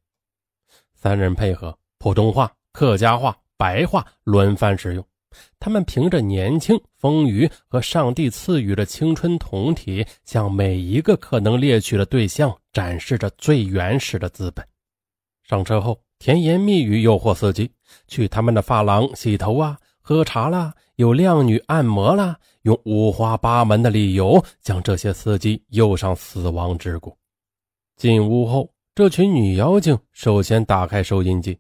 [0.94, 3.36] 三人配合，普通话、客家话。
[3.60, 5.06] 白话轮番使用，
[5.60, 14.66] 他们凭着年轻、丰腴和上帝赐予的青春酮体，向每一个可能猎取的对象展示着最原始的资本。
[15.44, 17.70] 上车后，甜言蜜语诱惑司机
[18.08, 27.14] 去他们的发廊洗头啊、喝茶啦，有靓女按摩啦，用五花八门的理由将这些司机诱上死亡之谷。
[27.98, 31.60] 进屋后，这群女妖精首先打开收音机。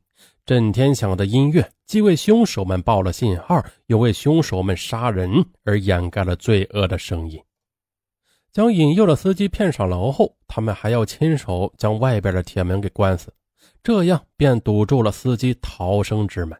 [0.50, 7.40] 震天响的音乐既为凶手们报了信号，又为凶手们杀人而掩盖了罪恶的声音。
[8.52, 13.32] 将引诱的司机骗上楼后，他们还要亲手将外边的铁门给关死，
[13.84, 16.60] 这样便堵住了司机逃生之门。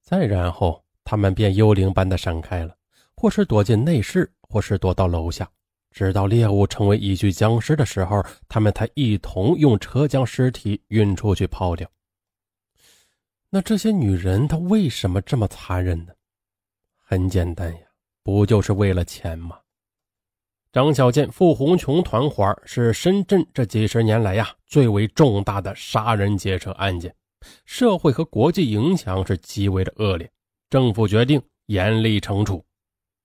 [0.00, 2.72] 再然后，他们便幽灵般的闪开了，
[3.16, 5.50] 或是躲进内室，或是躲到楼下，
[5.90, 11.84] 直到猎物成为一具僵尸的时候，他们才一同用车将尸体运出去抛掉。
[13.54, 16.12] 那这些女人她为什么这么残忍呢？
[16.98, 17.80] 很简单呀，
[18.22, 19.58] 不就是为了钱吗？
[20.72, 27.14] 张小健、傅红琼团伙是深圳这几十年来呀最为重大的杀人劫车案件，
[27.66, 30.32] 社会和国际影响是极为的恶劣，
[30.70, 32.64] 政府决定严厉惩处。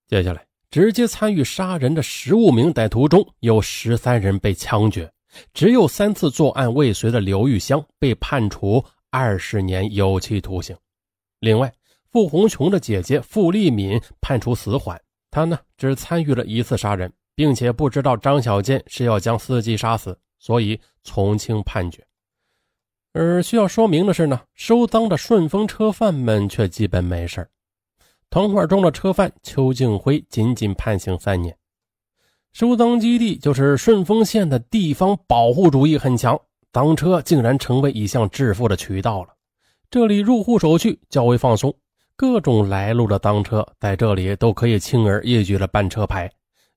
[0.09, 5.09] 接下来，直接参与杀人的十五名歹徒中有十三人被枪决，
[5.53, 8.84] 只有三次作案未遂的刘玉香被判处。
[9.10, 10.76] 二十年有期徒刑。
[11.39, 11.74] 另外，
[12.12, 14.99] 傅红琼的姐姐傅丽敏判处死缓。
[15.30, 22.05] 她呢，只参与了一次杀人，并且不知道张小健是要将司机杀死，所以从轻判决。
[23.14, 27.49] 而需要说明的是呢，收赃的顺风车贩们却基本没事
[28.30, 31.58] 团伙中的车贩邱敬辉仅仅判刑三年。
[32.51, 36.39] 收赃基地就是顺丰县的地方保护主义很强。
[36.72, 39.30] 当车竟然成为一项致富的渠道了。
[39.89, 41.74] 这里入户手续较为放松，
[42.15, 46.30] 各种来路的当车在这里都可以轻而易举的办车牌。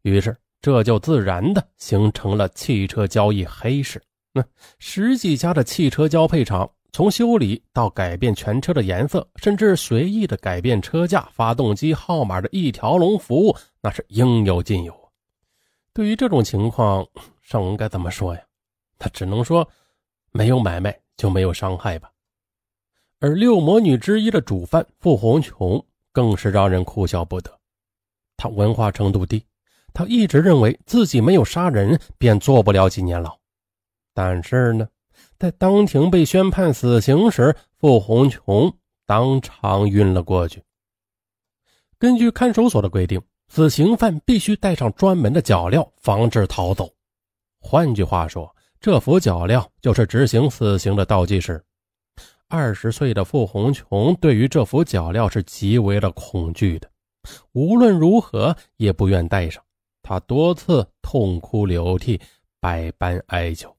[0.03, 4.01] 于是这就自然的形成了汽车交易黑市。
[4.33, 4.45] 那
[4.79, 14.95] 十几家的汽车交配厂，从修理到改变全车的颜色，甚至随意的改变车架、发动机号码的一条龙服务，那是应有尽有。
[15.93, 17.05] 对于这种情况，
[17.43, 18.41] 尚文该怎么说呀？
[19.01, 19.69] 他只能说。
[20.33, 22.11] 没有买卖就没有伤害吧，
[23.19, 27.51] 而六魔女之一的主犯傅红琼更是让人哭笑不得。
[28.37, 29.45] 她文化程度低，
[29.93, 33.37] 她一直认为自己没有杀人便坐不了几年牢。
[34.15, 34.89] 但是呢，
[35.37, 38.73] 在当庭被宣判死刑时，傅红琼
[39.07, 40.63] 当场晕了过去。
[41.99, 46.89] 根据看守所的规定，死刑犯必须带上专门的脚镣，防止逃走。
[47.59, 48.55] 换句话说。
[48.81, 51.63] 这副脚镣就是执行死刑的倒计时。
[52.49, 56.91] 二十岁的傅红琼对于这副脚镣是极为的恐惧的，
[57.53, 59.63] 无论如何也不愿戴上。
[60.03, 62.21] 他多次痛哭流涕，
[62.59, 63.77] 百般哀求，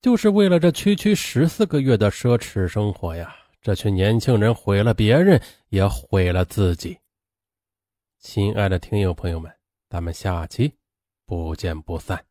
[0.00, 3.36] 就是为了这区区十四个月的奢侈生活呀！
[3.60, 6.98] 这群年轻人毁了别人，也毁了自己。
[8.18, 9.52] 亲爱的听友朋友们，
[9.90, 10.72] 咱们下期
[11.26, 12.27] 不见不散。